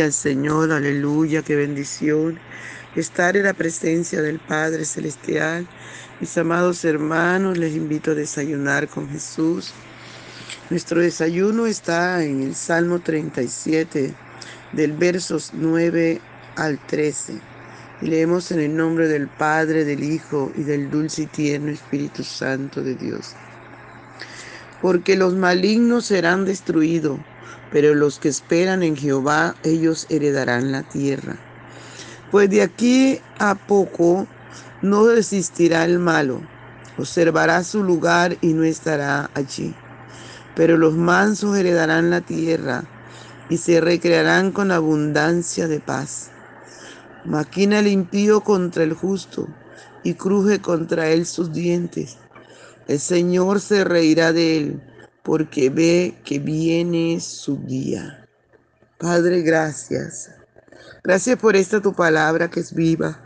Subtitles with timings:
[0.00, 2.38] al Señor, aleluya, qué bendición.
[2.94, 5.66] Estar en la presencia del Padre Celestial.
[6.20, 9.72] Mis amados hermanos, les invito a desayunar con Jesús.
[10.70, 14.14] Nuestro desayuno está en el Salmo 37,
[14.72, 16.20] del versos 9
[16.56, 17.40] al 13.
[18.02, 22.82] leemos en el nombre del Padre, del Hijo y del dulce y tierno Espíritu Santo
[22.82, 23.34] de Dios.
[24.82, 27.18] Porque los malignos serán destruidos
[27.72, 31.36] pero los que esperan en Jehová, ellos heredarán la tierra.
[32.30, 34.26] Pues de aquí a poco
[34.82, 36.40] no desistirá el malo,
[36.98, 39.74] observará su lugar y no estará allí.
[40.54, 42.84] Pero los mansos heredarán la tierra
[43.48, 46.30] y se recrearán con abundancia de paz.
[47.24, 49.48] Maquina el impío contra el justo
[50.04, 52.16] y cruje contra él sus dientes.
[52.86, 54.80] El Señor se reirá de él
[55.26, 58.24] porque ve que viene su día.
[58.96, 60.30] Padre, gracias.
[61.02, 63.20] Gracias por esta tu palabra que es viva,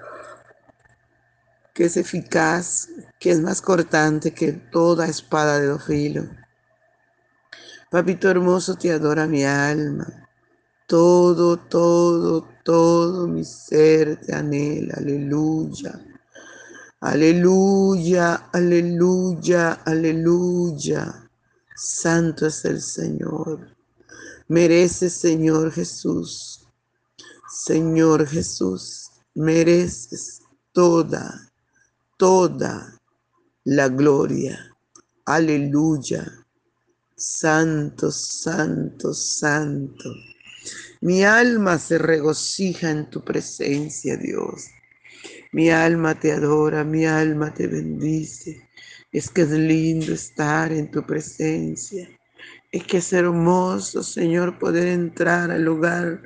[1.75, 6.25] que es eficaz, que es más cortante que toda espada de dofilo.
[7.91, 10.27] Papito hermoso, te adora mi alma.
[10.87, 14.95] Todo, todo, todo mi ser te anhela.
[14.97, 16.01] Aleluya.
[17.03, 21.20] Aleluya, aleluya, aleluya.
[21.81, 23.75] Santo es el Señor.
[24.49, 26.67] Mereces, Señor Jesús.
[27.49, 30.43] Señor Jesús, mereces
[30.73, 31.51] toda,
[32.19, 33.01] toda
[33.65, 34.73] la gloria.
[35.25, 36.31] Aleluya.
[37.17, 40.11] Santo, santo, santo.
[41.01, 44.67] Mi alma se regocija en tu presencia, Dios.
[45.53, 48.69] Mi alma te adora, mi alma te bendice,
[49.13, 52.09] es que es lindo estar en tu presencia.
[52.71, 56.23] Es que es hermoso, Señor, poder entrar al lugar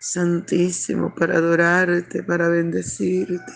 [0.00, 3.52] santísimo para adorarte, para bendecirte.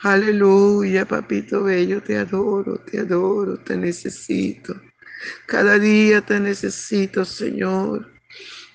[0.00, 4.74] Aleluya, papito bello, te adoro, te adoro, te necesito.
[5.46, 8.10] Cada día te necesito, Señor.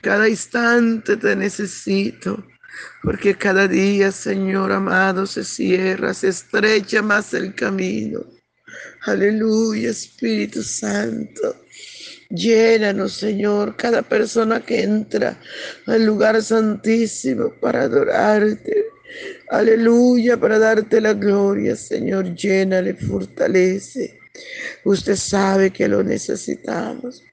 [0.02, 2.46] Cada instante te necesito.
[3.02, 8.19] Porque cada día, Señor amado, se cierra, se estrecha más el camino.
[9.06, 11.56] Aleluya, Espíritu Santo.
[12.29, 15.39] Llénanos, Señor, cada persona que entra
[15.85, 18.85] al lugar santísimo para adorarte.
[19.50, 22.33] Aleluya, para darte la gloria, Señor.
[22.33, 24.19] Llénale, fortalece.
[24.83, 27.23] Usted sabe que lo necesitamos.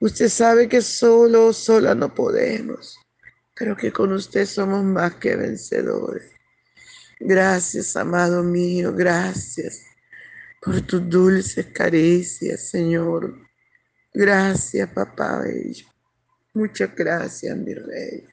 [0.00, 2.96] Usted sabe que solo, sola no podemos,
[3.56, 6.24] pero que con usted somos más que vencedores.
[7.18, 9.80] Gracias, amado mío, gracias
[10.64, 13.32] por tus dulces caricias, Señor.
[14.14, 15.86] Gracias, papá bello.
[16.54, 18.24] Muchas gracias, mi rey.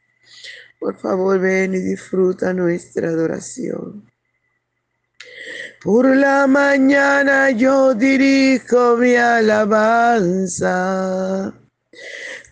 [0.79, 4.09] Por favor, ven y disfruta nuestra adoración.
[5.83, 11.53] Por la mañana yo dirijo mi alabanza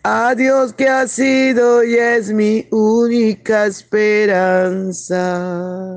[0.02, 5.96] a Dios que ha sido y es mi única esperanza.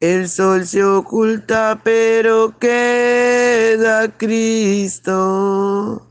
[0.00, 6.06] el sol se oculta, pero queda Cristo.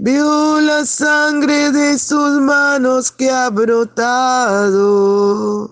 [0.00, 5.70] Vio la sangre de sus manos que ha brotado.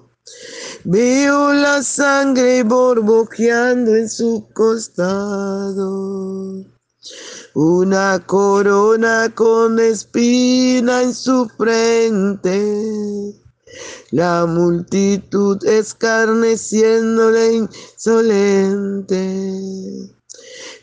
[0.84, 6.64] Vio la sangre borbojeando en su costado.
[7.54, 13.32] Una corona con espina en su frente.
[14.10, 19.49] La multitud escarneciéndole insolente.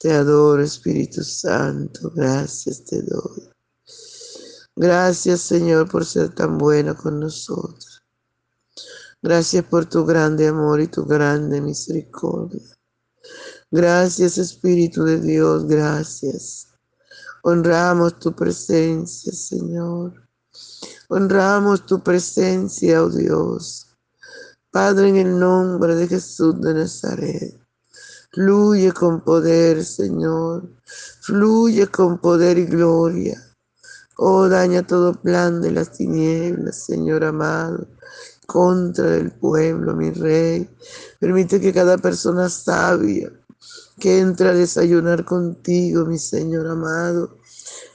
[0.00, 2.12] Te adoro, Espíritu Santo.
[2.14, 3.48] Gracias te doy.
[4.76, 8.00] Gracias, Señor, por ser tan bueno con nosotros.
[9.20, 12.62] Gracias por tu grande amor y tu grande misericordia.
[13.72, 15.66] Gracias, Espíritu de Dios.
[15.66, 16.68] Gracias.
[17.42, 20.14] Honramos tu presencia, Señor.
[21.08, 23.88] Honramos tu presencia, oh Dios.
[24.70, 27.57] Padre, en el nombre de Jesús de Nazaret.
[28.38, 30.62] Fluye con poder, Señor.
[31.22, 33.36] Fluye con poder y gloria.
[34.16, 37.88] Oh, daña todo plan de las tinieblas, Señor amado,
[38.46, 40.70] contra el pueblo, mi rey.
[41.18, 43.28] Permite que cada persona sabia
[43.98, 47.38] que entra a desayunar contigo, mi Señor amado.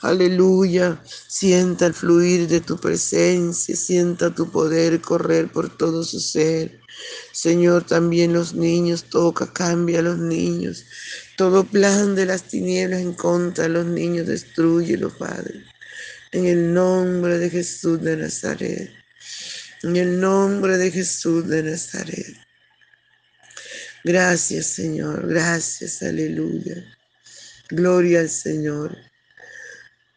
[0.01, 6.82] Aleluya, sienta el fluir de tu presencia, sienta tu poder correr por todo su ser.
[7.31, 10.83] Señor, también los niños, toca, cambia a los niños.
[11.37, 15.63] Todo plan de las tinieblas en contra de los niños, destruye los Padre.
[16.31, 18.89] En el nombre de Jesús de Nazaret.
[19.83, 22.37] En el nombre de Jesús de Nazaret.
[24.03, 25.27] Gracias, Señor.
[25.27, 26.83] Gracias, aleluya.
[27.69, 28.95] Gloria al Señor.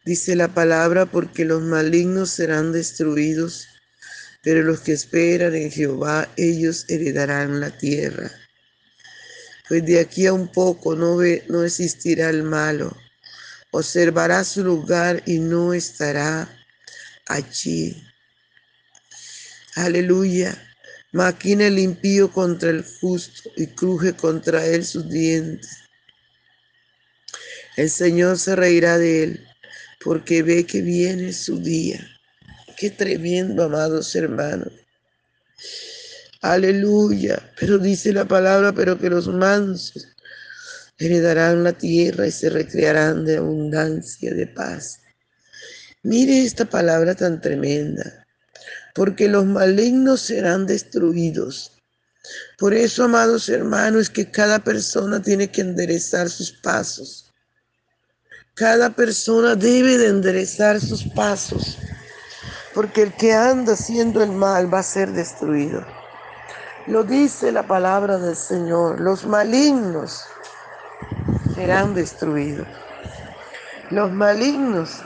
[0.05, 3.67] Dice la palabra, porque los malignos serán destruidos
[4.49, 8.31] pero los que esperan en Jehová, ellos heredarán la tierra.
[9.67, 11.17] Pues de aquí a un poco no,
[11.49, 12.95] no existirá el malo,
[13.71, 16.47] observará su lugar y no estará
[17.25, 18.01] allí.
[19.75, 20.57] Aleluya.
[21.11, 25.67] Maquina el impío contra el justo y cruje contra él sus dientes.
[27.75, 29.47] El Señor se reirá de él
[30.01, 31.99] porque ve que viene su día.
[32.77, 34.71] Qué tremendo, amados hermanos.
[36.43, 37.51] Aleluya.
[37.59, 40.07] Pero dice la palabra, pero que los mansos
[40.99, 44.99] heredarán la tierra y se recrearán de abundancia, de paz.
[46.03, 48.27] Mire esta palabra tan tremenda,
[48.93, 51.71] porque los malignos serán destruidos.
[52.59, 57.31] Por eso, amados hermanos, que cada persona tiene que enderezar sus pasos.
[58.53, 61.77] Cada persona debe de enderezar sus pasos
[62.77, 65.83] porque el que anda haciendo el mal va a ser destruido.
[66.85, 70.21] Lo dice la palabra del Señor, los malignos
[71.55, 72.67] serán destruidos.
[73.89, 74.99] Los malignos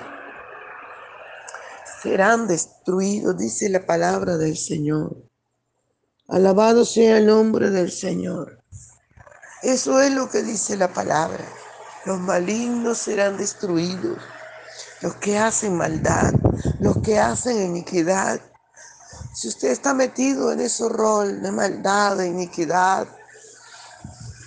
[2.04, 5.16] serán destruidos, dice la palabra del Señor.
[6.28, 8.62] Alabado sea el nombre del Señor.
[9.64, 11.46] Eso es lo que dice la palabra.
[12.06, 14.18] Los malignos serán destruidos.
[15.02, 16.34] Los que hacen maldad
[16.80, 18.42] los que hacen iniquidad.
[19.34, 23.08] Si usted está metido en ese rol de maldad, de iniquidad,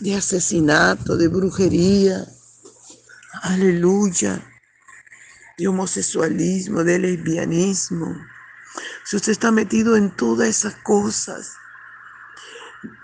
[0.00, 2.24] de asesinato, de brujería,
[3.42, 4.44] aleluya,
[5.56, 8.14] de homosexualismo, de lesbianismo,
[9.04, 11.50] si usted está metido en todas esas cosas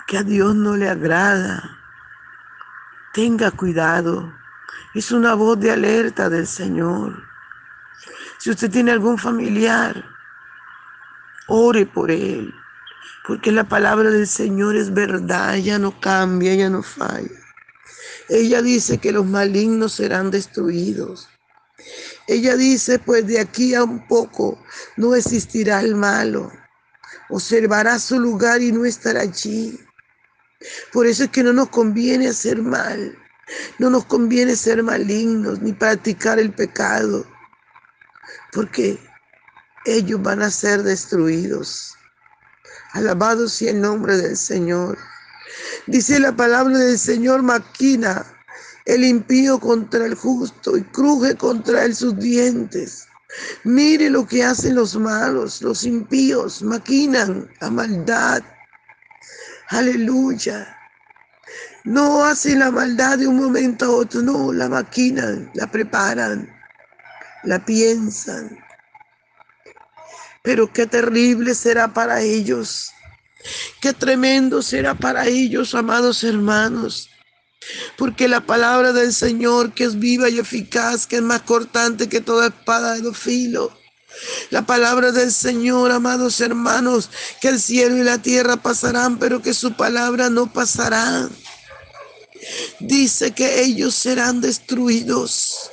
[0.09, 1.63] que a Dios no le agrada,
[3.15, 4.33] tenga cuidado.
[4.95, 7.30] Es una voz de alerta del Señor.
[8.41, 10.03] Si usted tiene algún familiar,
[11.47, 12.55] ore por él,
[13.29, 17.29] porque la palabra del Señor es verdad, ella no cambia, ella no falla.
[18.31, 21.29] Ella dice que los malignos serán destruidos.
[22.29, 24.59] Ella dice, pues de aquí a un poco
[24.97, 26.51] no existirá el malo.
[27.29, 29.79] Observará su lugar y no estará allí.
[30.95, 33.15] Por eso es que no nos conviene hacer mal.
[33.79, 37.27] No nos conviene ser malignos ni practicar el pecado
[38.53, 38.99] porque
[39.85, 41.95] ellos van a ser destruidos.
[42.93, 44.99] Alabado sea el nombre del Señor.
[45.87, 48.25] Dice la palabra del Señor, maquina
[48.85, 53.07] el impío contra el justo y cruje contra él sus dientes.
[53.63, 58.43] Mire lo que hacen los malos, los impíos, maquinan la maldad.
[59.69, 60.77] Aleluya.
[61.85, 66.60] No hacen la maldad de un momento a otro, no, la maquinan, la preparan
[67.43, 68.59] la piensan.
[70.43, 72.91] Pero qué terrible será para ellos.
[73.81, 77.09] Qué tremendo será para ellos, amados hermanos.
[77.99, 82.21] Porque la palabra del Señor, que es viva y eficaz, que es más cortante que
[82.21, 83.71] toda espada de los filos.
[84.51, 89.55] La palabra del Señor, amados hermanos, que el cielo y la tierra pasarán, pero que
[89.55, 91.29] su palabra no pasará.
[92.81, 95.71] Dice que ellos serán destruidos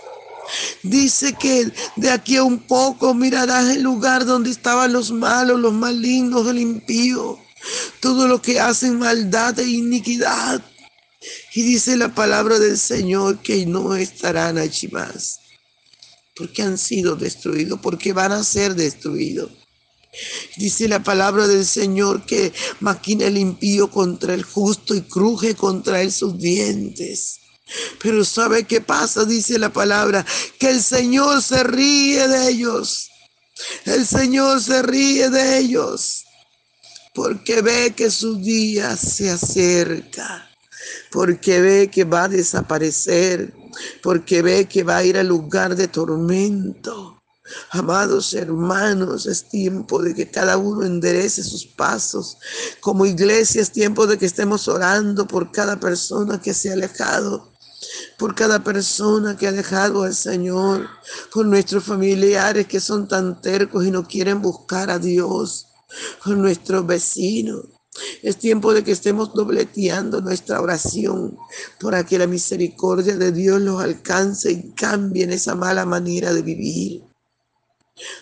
[0.83, 5.73] Dice que de aquí a un poco mirarás el lugar donde estaban los malos, los
[5.73, 7.39] malignos, el impío,
[7.99, 10.61] todo lo que hacen maldad e iniquidad.
[11.53, 15.39] Y dice la palabra del Señor que no estarán allí más,
[16.35, 19.51] porque han sido destruidos, porque van a ser destruidos.
[20.55, 26.01] Dice la palabra del Señor que maquina el impío contra el justo y cruje contra
[26.01, 27.39] él sus dientes.
[28.01, 29.25] Pero ¿sabe qué pasa?
[29.25, 30.25] Dice la palabra,
[30.59, 33.09] que el Señor se ríe de ellos.
[33.85, 36.23] El Señor se ríe de ellos
[37.15, 40.47] porque ve que su día se acerca,
[41.11, 43.55] porque ve que va a desaparecer,
[44.03, 47.15] porque ve que va a ir al lugar de tormento.
[47.71, 52.37] Amados hermanos, es tiempo de que cada uno enderece sus pasos.
[52.81, 57.56] Como iglesia es tiempo de que estemos orando por cada persona que se ha alejado
[58.17, 60.87] por cada persona que ha dejado al Señor,
[61.31, 65.67] por nuestros familiares que son tan tercos y no quieren buscar a Dios,
[66.23, 67.63] por nuestros vecinos.
[68.21, 71.37] Es tiempo de que estemos dobleteando nuestra oración
[71.79, 77.03] para que la misericordia de Dios los alcance y cambien esa mala manera de vivir.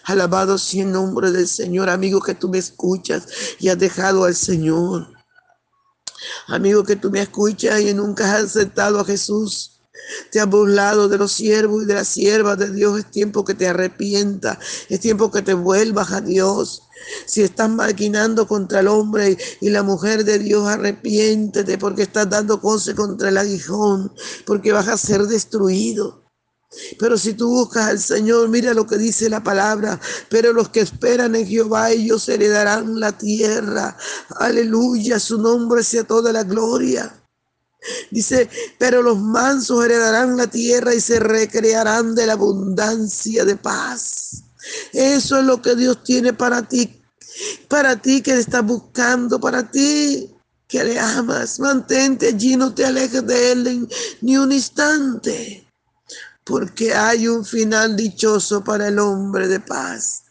[0.06, 3.28] Alabado sea el nombre del Señor, amigo que tú me escuchas
[3.60, 5.08] y has dejado al Señor.
[6.48, 9.75] Amigo que tú me escuchas y nunca has aceptado a Jesús.
[10.32, 13.00] Te has burlado de los siervos y de las siervas de Dios.
[13.00, 14.58] Es tiempo que te arrepientas.
[14.90, 16.84] Es tiempo que te vuelvas a Dios.
[17.26, 22.60] Si estás maquinando contra el hombre y la mujer de Dios, arrepiéntete porque estás dando
[22.62, 24.12] cose contra el aguijón,
[24.46, 26.24] porque vas a ser destruido.
[27.00, 30.00] Pero si tú buscas al Señor, mira lo que dice la palabra.
[30.30, 33.96] Pero los que esperan en Jehová, ellos heredarán la tierra.
[34.38, 37.22] Aleluya, su nombre sea toda la gloria.
[38.12, 44.44] Dice, pero los mansos heredarán la tierra y se recrearán de la abundancia de paz.
[44.92, 47.02] Eso es lo que Dios tiene para ti,
[47.68, 50.32] para ti que está buscando, para ti
[50.68, 51.60] que le amas.
[51.60, 53.88] Mantente allí, no te alejes de él
[54.22, 55.68] ni un instante,
[56.44, 60.24] porque hay un final dichoso para el hombre de paz.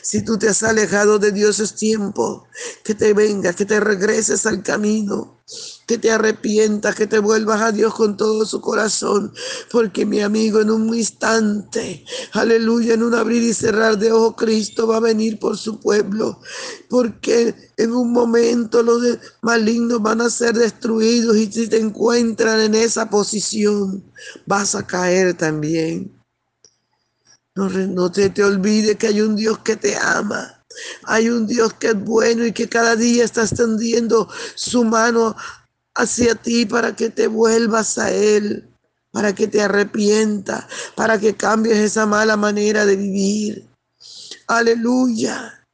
[0.00, 2.46] Si tú te has alejado de Dios es tiempo
[2.82, 5.42] que te vengas, que te regreses al camino,
[5.86, 9.32] que te arrepientas, que te vuelvas a Dios con todo su corazón.
[9.70, 14.86] Porque mi amigo, en un instante, aleluya, en un abrir y cerrar de ojo, Cristo
[14.86, 16.40] va a venir por su pueblo.
[16.88, 19.02] Porque en un momento los
[19.42, 24.02] malignos van a ser destruidos y si te encuentran en esa posición,
[24.46, 26.17] vas a caer también.
[27.58, 30.62] No, te, te olvides que hay un Dios que te ama.
[31.04, 35.34] Hay un Dios que es bueno y que cada día está extendiendo su mano
[35.96, 38.68] hacia ti para que te vuelvas a Él,
[39.10, 43.66] para que te arrepientas, para que cambies esa mala manera de vivir.
[44.46, 45.66] Aleluya.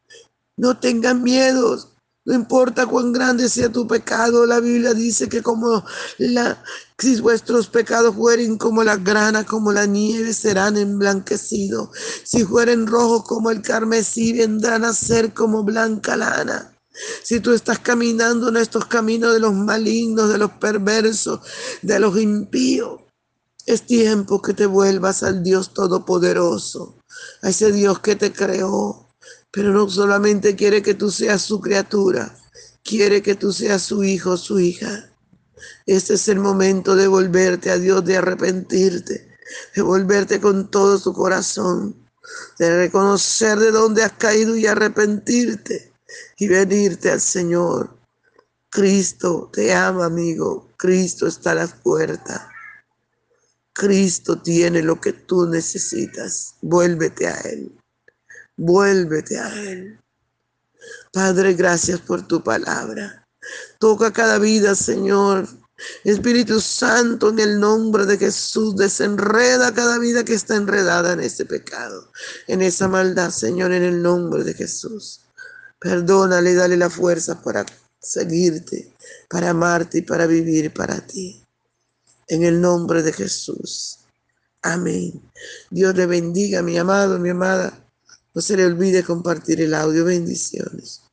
[0.57, 1.94] No tengas miedo.
[2.27, 5.85] No importa cuán grande sea tu pecado, la Biblia dice que como
[6.17, 6.63] la,
[6.99, 11.91] si vuestros pecados fueren como la grana, como la nieve, serán emblanquecidos.
[12.25, 16.75] Si fueren rojos como el carmesí, vendrán a ser como blanca lana.
[17.23, 21.41] Si tú estás caminando en estos caminos de los malignos, de los perversos,
[21.83, 23.01] de los impíos,
[23.67, 26.97] es tiempo que te vuelvas al Dios Todopoderoso,
[27.43, 29.04] a ese Dios que te creó,
[29.55, 32.37] pero no solamente quiere que tú seas su criatura,
[32.83, 35.09] quiere que tú seas su hijo, su hija.
[35.87, 39.29] Este es el momento de volverte a Dios, de arrepentirte,
[39.77, 41.95] de volverte con todo su corazón,
[42.59, 45.93] de reconocer de dónde has caído y arrepentirte
[46.37, 47.97] y venirte al Señor.
[48.71, 50.69] Cristo te ama, amigo.
[50.77, 52.51] Cristo está a la puerta.
[53.73, 56.57] Cristo tiene lo que tú necesitas.
[56.61, 57.71] Vuélvete a Él.
[58.57, 59.99] Vuélvete a Él.
[61.13, 63.27] Padre, gracias por tu palabra.
[63.79, 65.47] Toca cada vida, Señor.
[66.05, 71.45] Espíritu Santo, en el nombre de Jesús, desenreda cada vida que está enredada en ese
[71.45, 72.13] pecado,
[72.47, 75.21] en esa maldad, Señor, en el nombre de Jesús.
[75.81, 77.67] Perdónale, dale la fuerza para
[78.01, 78.95] seguirte,
[79.29, 81.43] para amarte y para vivir para ti.
[82.29, 83.99] En el nombre de Jesús.
[84.63, 85.21] Amén.
[85.71, 87.84] Dios te bendiga, mi amado, mi amada.
[88.37, 90.05] No se le olvide compartir el audio.
[90.05, 91.03] Bendiciones.